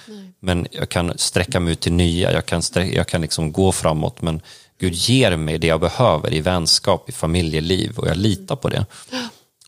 [0.41, 3.73] Men jag kan sträcka mig ut till nya, jag kan, sträcka, jag kan liksom gå
[3.73, 4.23] framåt.
[4.23, 4.41] Men
[4.79, 8.87] Gud ger mig det jag behöver i vänskap, i familjeliv och jag litar på det.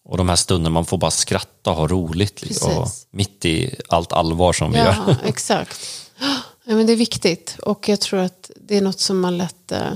[0.05, 2.43] Och de här stunderna man får bara skratta och ha roligt.
[2.43, 4.97] Liksom, och mitt i allt allvar som vi gör.
[5.07, 5.81] Ja, exakt.
[6.65, 9.73] Ja, men det är viktigt och jag tror att det är något som man lätt
[9.73, 9.93] eh,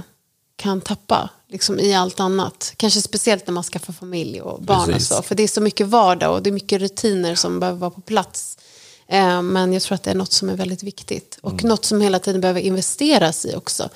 [0.56, 2.72] kan tappa liksom, i allt annat.
[2.76, 5.10] Kanske speciellt när man skaffar familj och barn Precis.
[5.10, 5.22] och så.
[5.22, 8.00] För det är så mycket vardag och det är mycket rutiner som behöver vara på
[8.00, 8.58] plats.
[9.08, 11.68] Eh, men jag tror att det är något som är väldigt viktigt och Mm.
[11.68, 13.88] något som hela tiden behöver investeras i också.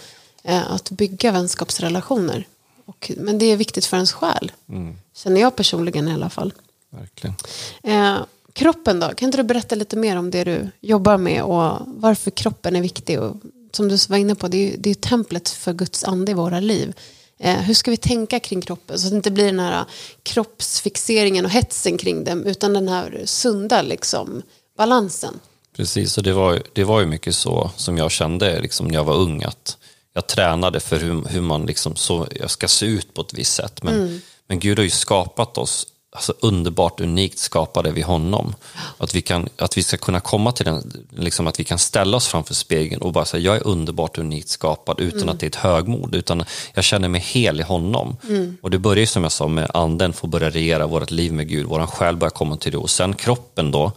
[0.48, 2.46] Eh, att bygga vänskapsrelationer.
[2.84, 4.52] Och, men det är viktigt för ens själ.
[4.68, 4.96] Mm.
[5.14, 6.52] Känner jag personligen i alla fall.
[6.90, 7.34] Verkligen.
[7.82, 8.16] Eh,
[8.52, 9.08] kroppen då?
[9.08, 12.82] Kan inte du berätta lite mer om det du jobbar med och varför kroppen är
[12.82, 13.20] viktig?
[13.20, 13.36] Och,
[13.72, 16.34] som du var inne på, det är ju, det är templet för Guds ande i
[16.34, 16.94] våra liv.
[17.38, 19.84] Eh, hur ska vi tänka kring kroppen så att det inte blir den här
[20.22, 24.42] kroppsfixeringen och hetsen kring dem utan den här sunda liksom,
[24.76, 25.40] balansen?
[25.76, 29.04] Precis, och det var, det var ju mycket så som jag kände liksom, när jag
[29.04, 29.42] var ung.
[29.42, 29.76] Att
[30.18, 33.54] jag tränade för hur, hur man liksom så, jag ska se ut på ett visst
[33.54, 33.82] sätt.
[33.82, 38.54] Men, men Gud har ju skapat oss alltså underbart unikt skapade vi honom.
[38.98, 42.16] Att vi, kan, att vi ska kunna komma till den, liksom att vi kan ställa
[42.16, 45.48] oss framför spegeln och bara säga jag är underbart unikt skapad utan att det är
[45.48, 46.14] ett högmod.
[46.14, 46.44] Utan
[46.74, 48.16] jag känner mig hel i honom.
[48.62, 51.48] Och det börjar ju som jag sa med anden får börja regera vårt liv med
[51.48, 51.66] Gud.
[51.66, 52.78] Vår själ börjar komma till det.
[52.78, 53.92] Och sen kroppen då.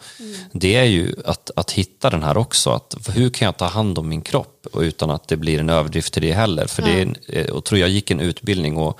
[0.51, 2.69] Det är ju att, att hitta den här också.
[2.69, 5.69] Att hur kan jag ta hand om min kropp och utan att det blir en
[5.69, 6.67] överdrift till det heller.
[6.67, 8.99] För det är, eh, och tror jag gick en utbildning och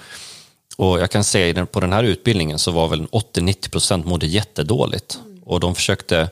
[0.78, 5.20] och jag kan säga den- på den här utbildningen så var väl 80-90% mådde jättedåligt.
[5.46, 6.30] Och de försökte,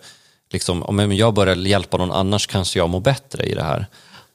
[0.53, 3.85] liksom, om jag börjar hjälpa någon annars kanske jag mår bättre i det här.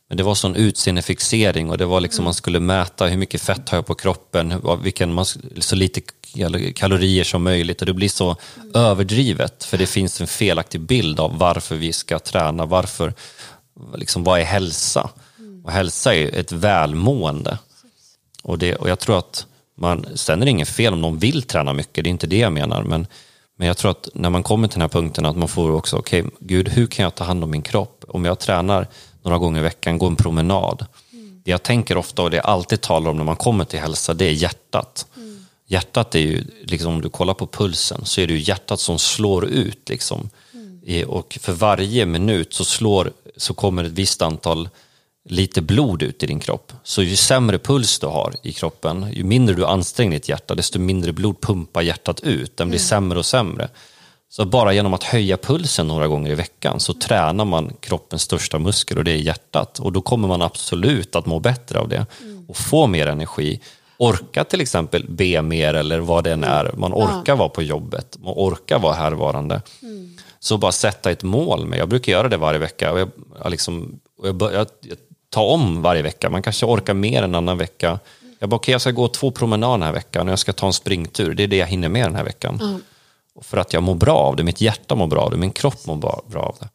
[0.09, 3.69] Men det var sån utseendefixering och det var liksom man skulle mäta hur mycket fett
[3.69, 5.25] har jag på kroppen, vilken, man,
[5.59, 6.01] så lite
[6.35, 8.37] kal- kalorier som möjligt och det blir så
[8.75, 13.15] överdrivet för det finns en felaktig bild av varför vi ska träna, varför,
[13.97, 15.11] liksom, vad är hälsa?
[15.65, 17.59] Och hälsa är ett välmående.
[18.43, 21.43] Och, det, och jag tror att man, sen är det inget fel om någon vill
[21.43, 22.83] träna mycket, det är inte det jag menar.
[22.83, 23.07] Men,
[23.57, 25.97] men jag tror att när man kommer till den här punkten att man får också,
[25.97, 28.05] okej, Gud, hur kan jag ta hand om min kropp?
[28.09, 28.87] Om jag tränar
[29.23, 30.87] några gånger i veckan, går en promenad.
[31.45, 34.15] Det jag tänker ofta och det jag alltid talar om när man kommer till hälsa,
[34.15, 35.07] det är hjärtat.
[35.67, 38.99] Hjärtat är ju, liksom, om du kollar på pulsen, så är det ju hjärtat som
[38.99, 39.89] slår ut.
[39.89, 40.31] Liksom.
[40.83, 44.69] I- Och för varje minut så, slår, så kommer ett visst antal
[45.29, 46.73] lite blod ut i din kropp.
[46.83, 50.79] Så ju sämre puls du har i kroppen, ju mindre du anstränger ditt hjärta, desto
[50.79, 52.57] mindre blod pumpar hjärtat ut.
[52.57, 53.69] Den blir sämre och sämre.
[54.29, 58.59] Så bara genom att höja pulsen några gånger i veckan så tränar man kroppens största
[58.59, 59.79] muskel och det är hjärtat.
[59.79, 62.07] Och då kommer man absolut att må bättre av det
[62.49, 63.61] och få mer energi.
[63.97, 66.73] Orka till exempel be mer eller vad det än är.
[66.77, 69.63] Man orkar vara på jobbet, man orkar vara härvarande.
[70.39, 71.79] Så bara sätta ett mål med.
[71.79, 72.93] Jag brukar göra det varje vecka.
[72.93, 73.11] Och jag,
[73.51, 74.67] liksom, och jag, jag,
[75.35, 76.31] tar om varje vecka.
[76.31, 77.99] Man kanske orkar mer en annan vecka.
[78.39, 80.67] Jag bara, okej, jag ska gå två promenader den här veckan och jag ska ta
[80.67, 81.35] en springtur.
[81.35, 82.81] Det är det jag hinner med den här veckan.
[83.35, 85.51] Och för att jag mår bra av det, mitt hjärta mår bra av det, min
[85.51, 86.69] kropp mår bra, av det.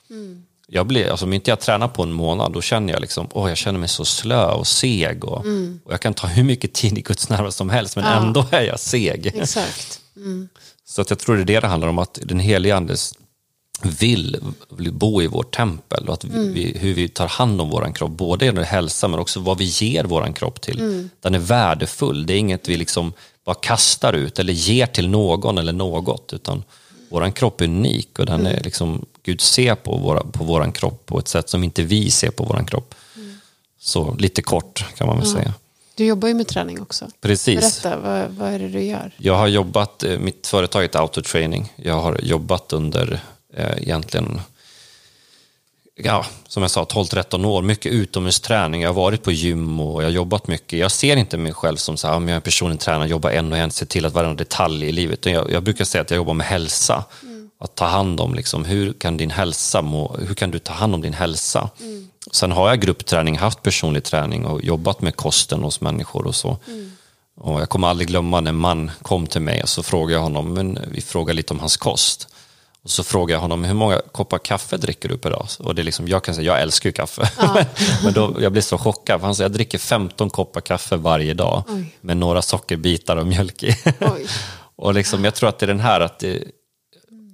[0.68, 3.50] Jag blir, alltså, om inte jag tränar på en månad, då känner jag liksom, åh,
[3.50, 5.26] jag känner mig så slö och seg.
[5.26, 5.46] Och,
[5.86, 8.62] och jag kan ta hur mycket tid i Guds närvaro som helst, men ändå är
[8.62, 9.28] jag seg.
[9.28, 10.00] Exakt.
[10.86, 13.14] Så att jag tror det är det det handlar om, att den heliga andes
[13.82, 14.38] vill
[14.70, 18.46] bo i vårt tempel och att vi, hur vi tar hand om vår kropp, både
[18.46, 21.10] i hälsa men också vad vi ger vår kropp till.
[21.22, 23.14] Den är värdefull, det är inget vi liksom
[23.46, 26.64] bara kastar ut eller ger till någon eller något, utan
[27.10, 31.06] vår kropp är unik och den är liksom, Gud ser på vår på våran kropp
[31.06, 32.96] på ett sätt som inte vi ser på vår kropp.
[33.80, 35.54] Så lite kort kan man väl säga.
[35.96, 37.08] Du jobbar ju med träning också.
[37.22, 37.60] Precis.
[37.60, 39.12] Berätta, vad, vad är det du gör?
[39.18, 41.74] Jag har jobbat, eh, mitt företag heter Autotraining.
[41.76, 43.20] Jag har jobbat under
[43.54, 44.42] eh, egentligen,
[45.96, 47.62] ja, som jag sa, 12-13 år.
[47.62, 48.82] Mycket utomhusträning.
[48.82, 50.80] Jag har varit på gym och jag har jobbat mycket.
[50.80, 53.52] Jag ser inte mig själv som så här, om jag är personlig tränare, jobbar en
[53.52, 55.26] och en, ser till att varenda detalj i livet.
[55.26, 57.04] Jag, jag brukar säga att jag jobbar med hälsa.
[57.62, 60.96] Att ta hand om, liksom, hur kan din hälsa må, hur kan du ta hand
[60.96, 61.70] om din hälsa?
[62.32, 66.58] Sen har jag gruppträning, haft personlig träning och jobbat med kosten hos människor och så.
[67.36, 70.22] Och jag kommer aldrig glömma när en man kom till mig och så frågade jag
[70.22, 72.28] honom, men vi frågade lite om hans kost.
[72.90, 75.48] Och så frågade jag honom, hur många koppar kaffe dricker du per dag?
[75.60, 77.32] Och det är liksom, jag kan säga, jag älskar ju kaffe.
[78.04, 81.34] men då, jag blev så chockad, för han sa, jag dricker 15 koppar kaffe varje
[81.34, 81.96] dag Oj.
[82.02, 83.76] med några sockerbitar och mjölk i.
[84.76, 86.44] Och liksom, jag tror att det är den här, att det,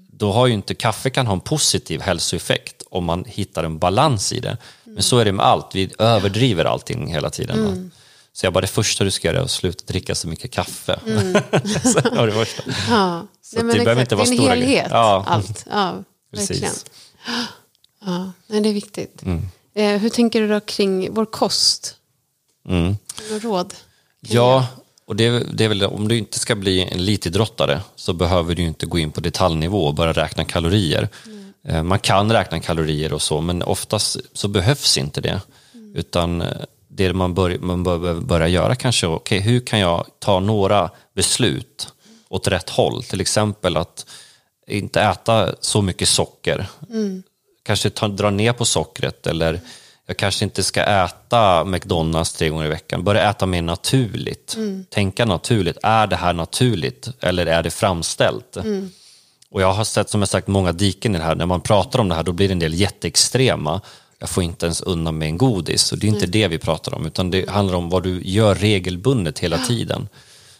[0.08, 4.34] då har ju inte kaffe kan ha en positiv hälsoeffekt om man hittar en balans
[4.34, 4.58] i det.
[4.84, 7.92] Men så är det med allt, vi överdriver allting hela tiden.
[8.34, 11.00] Så jag bara, det första du ska göra är att sluta dricka så mycket kaffe.
[11.84, 12.64] så det var det första.
[12.90, 13.28] Ja.
[13.56, 14.88] Så det behöver inte vara stora helhet, grejer.
[14.92, 15.24] Ja.
[15.28, 15.66] allt.
[15.70, 16.74] Ja, verkligen.
[18.08, 19.24] Ja, nej, det är viktigt.
[19.24, 19.42] Mm.
[19.76, 21.96] Eh, hur tänker du då kring vår kost?
[22.70, 22.96] Mm.
[23.30, 23.74] Några råd?
[24.22, 24.68] Ja,
[25.06, 28.56] och det är, det är väl om du inte ska bli en elitidrottare så behöver
[28.56, 31.10] du inte gå in på detaljnivå och börja räkna kalorier.
[31.68, 35.42] Eh, Man kan räkna kalorier och så, men oftast så behövs inte det.
[35.96, 36.48] Utan eh,
[36.88, 41.94] det man, bör, man bör börja göra kanske, okej, hur kan jag ta några beslut
[42.36, 43.04] åt rätt håll?
[43.04, 44.06] Till exempel att
[44.68, 46.68] inte äta så mycket socker.
[47.64, 49.60] Kanske ta, dra ner på sockret eller
[50.08, 53.04] jag kanske inte ska äta McDonalds tre gånger i veckan.
[53.04, 54.58] Börja äta mer naturligt.
[54.90, 55.78] Tänka naturligt.
[55.84, 58.58] Är det här naturligt eller är det framställt?
[59.50, 61.36] Och jag har sett som jag sagt många diken i det här.
[61.36, 63.82] När man pratar om det här då blir det en del jätteextrema.
[64.20, 65.92] Jag får inte ens unna mig en godis.
[65.92, 67.06] Och det är inte det vi pratar om.
[67.06, 70.10] Utan det handlar om vad du gör regelbundet hela tiden.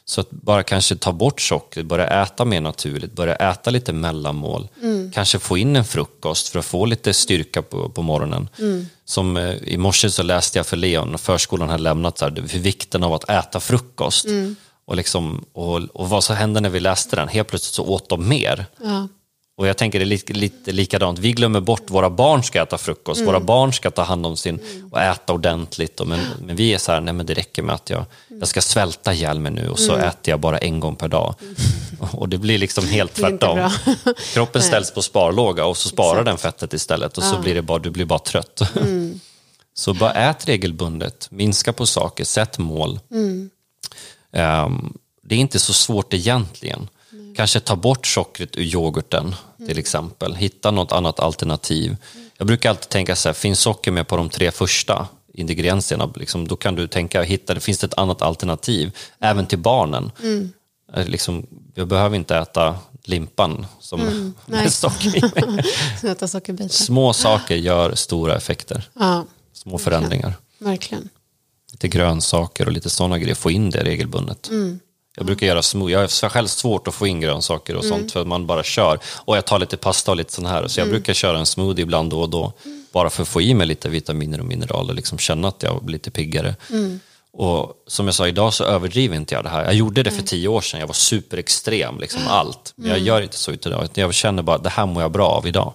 [0.08, 4.68] Så att bara kanske ta bort sockret, börja äta mer naturligt, börja äta lite mellanmål.
[5.14, 8.50] Kanske få in en frukost för att få lite styrka på, på morgonen.
[9.06, 12.60] Som eh, i morse så läste jag för Leon, förskolan hade lämnat, så här, för
[12.60, 14.26] vikten av att äta frukost.
[14.88, 17.28] Och, liksom, och, och vad så hände när vi läste den?
[17.28, 18.66] Helt plötsligt så åt de mer.
[18.84, 19.08] Ja.
[19.58, 22.78] Och jag tänker det är lite, lite likadant, vi glömmer bort våra barn ska äta
[22.78, 24.60] frukost, våra barn ska ta hand om sin
[24.92, 26.00] och äta ordentligt.
[26.00, 28.48] Och men, men vi är så här, nej men det räcker med att jag, jag
[28.48, 31.36] ska svälta ihjäl mig nu och så äter jag bara en gång per dag.
[32.12, 33.70] Och det blir liksom helt tvärtom.
[34.34, 37.80] Kroppen ställs på sparlåga och så sparar den fettet istället och så blir det bara,
[37.80, 38.62] du blir bara trött.
[39.78, 43.00] Så bara ät regelbundet, minska på saker, sätt mål.
[44.32, 46.88] Ehm, det är inte så svårt egentligen.
[47.36, 49.36] Kanske ta bort sockret ur yoghurten
[49.68, 50.36] till exempel.
[50.36, 51.98] Hitta något annat alternativ.
[52.38, 56.48] Jag brukar alltid tänka så här, finns socker med på de tre första ingredienserna, liksom,
[56.48, 58.92] då kan du tänka, hitta, finns det ett annat alternativ?
[59.20, 60.12] Även till barnen.
[60.94, 64.00] Eh, Liksom, jag behöver inte äta limpan som
[64.46, 64.62] nej.
[64.64, 65.22] med socker i.
[66.70, 68.90] Små saker gör stora effekter.
[69.00, 70.34] Ja, Små förändringar.
[70.60, 71.10] verkligen.
[71.72, 73.36] Lite grönsaker och lite sådana grejer.
[73.36, 74.50] Få in det regelbundet.
[75.16, 75.94] Jag brukar göra smoothie.
[75.94, 79.00] Jag har själv svårt att få in grönsaker och sånt för att man bara kör.
[79.16, 80.68] Och jag tar lite pasta och lite sånt här.
[80.68, 82.54] Så jag brukar köra en smoothie ibland då och då.
[82.92, 84.94] Bara för att få i mig lite vitaminer och mineraler.
[84.94, 86.56] Liksom känna att jag blir lite piggare.
[87.38, 89.64] Och som jag sa, idag så överdriver inte jag det här.
[89.64, 90.80] Jag gjorde det för tio år sedan.
[90.80, 92.74] Jag var superextrem, liksom allt.
[92.76, 93.90] Men jag gör inte så idag.
[93.94, 95.74] Jag känner bara, det här mår jag bra av idag.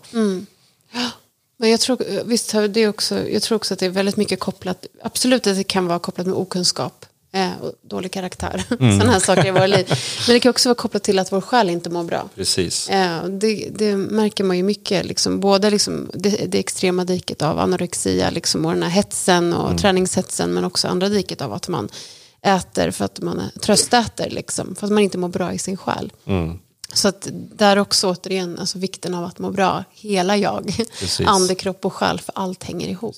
[1.56, 4.86] Men jag tror, visst, det också, jag tror också att det är väldigt mycket kopplat,
[5.02, 6.99] absolut att det kan vara kopplat med okunskap
[7.60, 9.86] och dålig karaktär, sådana här saker i våra liv.
[10.26, 12.28] Men det kan också vara kopplat till att vår själ inte mår bra.
[12.34, 12.88] Precis.
[12.88, 17.58] Eh, det, det märker man ju mycket, liksom, både liksom det, det extrema diket av
[17.58, 21.88] anorexia liksom, och den här hetsen och träningshetsen men också andra diket av att man
[22.42, 26.12] äter för att man tröstäter, liksom, för att man inte mår bra i sin själ.
[26.92, 31.26] Så att där också återigen alltså vikten av att må bra, hela jag, Precis.
[31.26, 33.16] ande, kropp och själ, för allt hänger ihop.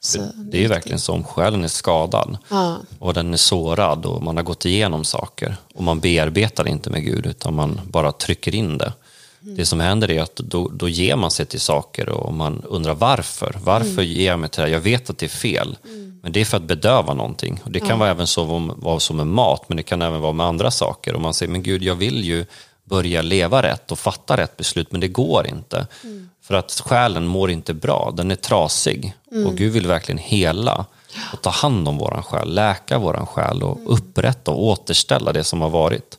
[0.00, 2.76] Så det är ju verkligen så, om själen är skadad Ja.
[2.98, 7.04] och den är sårad och man har gått igenom saker och man bearbetar inte med
[7.04, 8.92] Gud utan man bara trycker in det.
[9.40, 12.94] Det som händer är att då, då ger man sig till saker och man undrar
[12.94, 13.58] varför.
[13.64, 14.72] Varför ger jag mig till det här?
[14.72, 15.76] Jag vet att det är fel.
[16.22, 17.60] Men det är för att bedöva någonting.
[17.64, 18.44] Och det kan vara även så
[18.76, 21.14] vara som med mat men det kan även vara med andra saker.
[21.14, 22.46] Och man säger, men Gud jag vill ju
[22.88, 25.86] börja leva rätt och fatta rätt beslut, men det går inte.
[26.04, 26.30] Mm.
[26.42, 29.14] För att själen mår inte bra, den är trasig.
[29.32, 29.46] Mm.
[29.46, 30.86] Och Gud vill verkligen hela
[31.32, 33.88] och ta hand om våran själ, läka våran själ och mm.
[33.88, 36.18] upprätta och återställa det som har varit.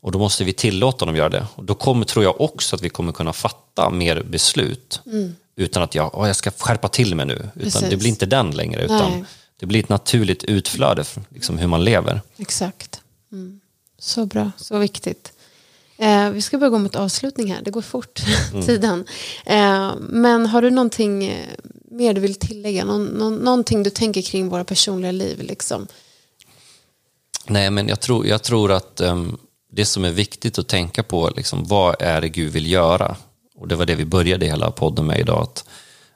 [0.00, 1.46] Och då måste vi tillåta dem göra det.
[1.54, 5.00] Och då kommer, tror jag också att vi kommer kunna fatta mer beslut.
[5.06, 5.36] Mm.
[5.56, 7.48] Utan att jag, oh, jag ska skärpa till mig nu.
[7.54, 8.84] Utan det blir inte den längre.
[8.84, 9.24] Utan Nej.
[9.56, 12.20] det blir ett naturligt utflöde, liksom hur man lever.
[12.36, 13.00] Exakt.
[13.32, 13.60] Mm.
[13.98, 15.32] Så bra, så viktigt.
[15.96, 18.66] Eh, vi ska börja gå mot avslutning här, det går fort, mm.
[18.66, 19.04] tiden.
[19.46, 21.46] Eh, men har du någonting eh,
[21.90, 22.84] mer du vill tillägga?
[22.84, 25.42] Någon, någon, någonting du tänker kring våra personliga liv?
[25.42, 25.86] Liksom?
[27.46, 29.38] Nej, men jag tror, jag tror att um,
[29.72, 33.16] det som är viktigt att tänka på, liksom, vad är det Gud vill göra?
[33.56, 35.64] Och det var det vi började hela podden med idag, att,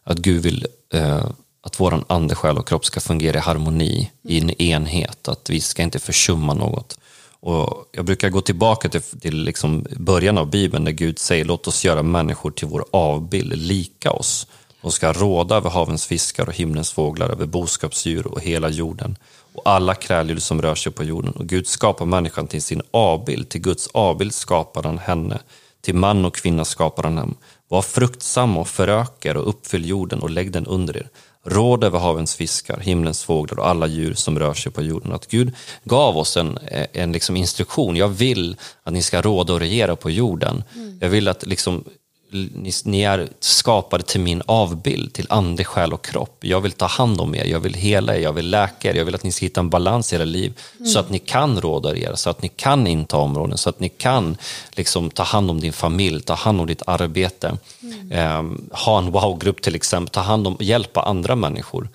[0.05, 1.31] att Gud vill uh,
[1.62, 5.61] att vår ande, själ och kropp ska fungera i harmoni, i en enhet, att vi
[5.61, 6.99] ska inte försumma något.
[7.40, 11.66] Och jag brukar gå tillbaka till, till liksom början av Bibeln där Gud säger låt
[11.66, 14.46] oss göra människor till vår avbild, lika oss.
[14.83, 19.16] De ska råda över havens fiskar och himlens fåglar, över boskapsdjur och hela jorden
[19.55, 21.33] och alla kräldjur som rör sig på jorden.
[21.33, 25.38] Och Gud skapar människan till sin avbild, till Guds avbild skapar han henne.
[25.81, 27.35] Till man och kvinna skapar han dem.
[27.68, 31.09] Var fruktsam och föröker och uppfyll jorden och lägg den under er.
[31.51, 35.13] Råd över havens fiskar, himlens fåglar och alla djur som rör sig på jorden.
[35.13, 36.59] Att Gud gav oss en,
[36.93, 37.97] en liksom instruktion.
[37.97, 40.65] Jag vill att ni ska råda och regera på jorden.
[40.75, 40.99] Mm.
[41.01, 41.85] Jag vill att liksom
[42.31, 46.37] ni, ni, är skapade till min avbild, till ande, själ och kropp.
[46.41, 49.05] Jag vill ta hand om er, jag vill hela er, jag vill läka er, jag
[49.05, 50.87] vill att ni ska hitta en balans i era liv mm.
[50.87, 53.88] så att ni kan råda er, så att ni kan inta områden, så att ni
[53.88, 54.37] kan
[54.73, 58.12] liksom, ta hand om din familj, ta hand om ditt arbete, mm.
[58.12, 61.88] eh, ha en wow-grupp till exempel, ta hand om, hjälpa andra människor.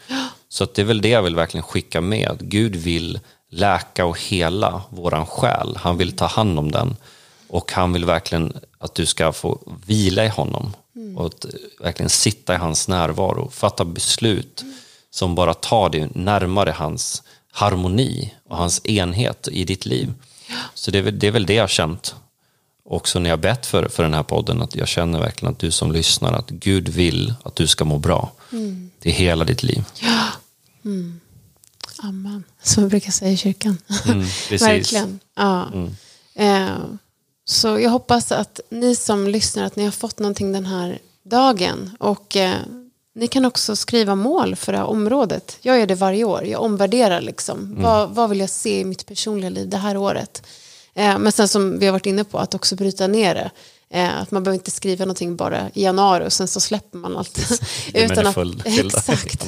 [0.50, 3.20] Så att det är väl det jag vill verkligen skicka med, Gud vill
[3.50, 6.96] läka och hela våran själ, han vill ta hand om den.
[7.54, 11.18] Och han vill verkligen att du ska få vila i honom mm.
[11.18, 11.46] och att
[11.80, 14.74] verkligen sitta i hans närvaro, fatta beslut mm.
[15.10, 20.14] som bara tar dig närmare hans harmoni och hans enhet i ditt liv.
[20.74, 22.16] Så det är, väl, det är väl det jag har känt
[22.84, 25.72] också när jag bett för, för den här podden, att jag känner verkligen att du
[25.72, 28.92] som lyssnar, att Gud vill att du ska må bra mm.
[29.02, 29.84] i hela ditt liv.
[30.00, 30.28] Ja.
[30.86, 31.20] Mm.
[31.98, 33.78] Amen, som vi brukar säga i kyrkan.
[34.06, 35.20] Mm, verkligen.
[35.36, 35.68] Ja.
[35.74, 35.96] Mm.
[36.36, 36.78] Eh,
[37.46, 41.92] så jag hoppas att ni som lyssnar att ni har fått någonting den här dagen.
[42.00, 42.58] Och eh,
[43.16, 45.58] ni kan också skriva mål för det här området.
[45.62, 46.46] Jag gör det varje år.
[46.46, 47.60] Jag omvärderar liksom.
[47.60, 47.84] Mm.
[47.84, 50.44] Vad, vad vill jag se i mitt personliga liv det här året?
[50.94, 53.52] Eh, men sen som vi har varit inne på, att också bryta ner det.
[53.90, 57.18] Eh, att man behöver inte skriva någonting bara i januari och sen så släpper man
[57.18, 57.40] allt.
[57.94, 59.46] utan, att, exakt.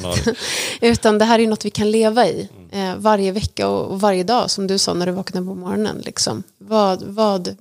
[0.80, 2.90] utan det här är något vi kan leva i mm.
[2.90, 6.02] eh, varje vecka och, och, varje dag som du sa när du vaknade på morgonen.
[6.04, 6.42] Liksom.
[6.58, 7.56] Vad, vad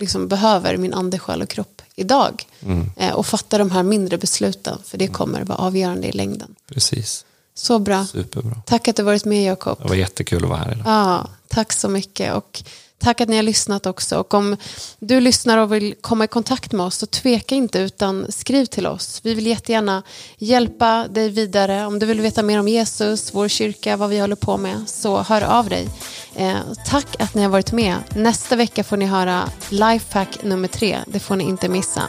[0.00, 2.46] liksom behöver min ande, själ och kropp idag.
[2.62, 2.90] Mm.
[2.96, 6.54] Eh, och fatta de här mindre besluten, för det kommer vara avgörande i längden.
[6.66, 7.24] Precis.
[7.54, 8.06] Så bra.
[8.06, 8.62] Superbra.
[8.66, 9.78] Tack att du varit med Jakob.
[9.82, 10.82] Det var jättekul att vara här idag.
[10.86, 12.34] Ja, tack så mycket.
[12.34, 12.62] Och
[13.00, 14.18] Tack att ni har lyssnat också.
[14.18, 14.56] Och om
[14.98, 18.86] du lyssnar och vill komma i kontakt med oss så tveka inte utan skriv till
[18.86, 19.20] oss.
[19.22, 20.02] Vi vill jättegärna
[20.38, 21.86] hjälpa dig vidare.
[21.86, 25.22] Om du vill veta mer om Jesus, vår kyrka, vad vi håller på med så
[25.22, 25.88] hör av dig.
[26.34, 27.96] Eh, tack att ni har varit med.
[28.14, 30.98] Nästa vecka får ni höra Lifehack nummer tre.
[31.06, 32.02] Det får ni inte missa.